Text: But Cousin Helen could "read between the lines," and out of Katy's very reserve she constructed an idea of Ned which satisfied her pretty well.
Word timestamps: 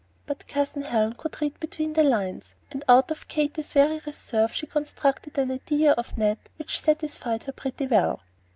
But 0.25 0.47
Cousin 0.47 0.81
Helen 0.81 1.13
could 1.13 1.39
"read 1.43 1.59
between 1.59 1.93
the 1.93 2.01
lines," 2.01 2.55
and 2.71 2.83
out 2.89 3.11
of 3.11 3.27
Katy's 3.27 3.71
very 3.71 4.01
reserve 4.03 4.51
she 4.51 4.65
constructed 4.65 5.37
an 5.37 5.51
idea 5.51 5.91
of 5.91 6.17
Ned 6.17 6.39
which 6.57 6.81
satisfied 6.81 7.43
her 7.43 7.51
pretty 7.51 7.85
well. 7.85 8.19